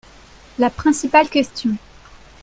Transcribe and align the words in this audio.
La 0.57 0.71
principale 0.71 1.29
question. 1.29 1.77